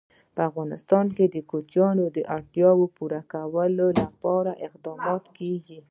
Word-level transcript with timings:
په 0.35 0.41
افغانستان 0.49 1.05
کې 1.15 1.25
د 1.27 1.37
کوچیان 1.51 1.97
د 2.15 2.19
اړتیاوو 2.35 2.85
پوره 2.95 3.21
کولو 3.33 3.87
لپاره 4.01 4.51
اقدامات 4.67 5.23
کېږي. 5.37 5.79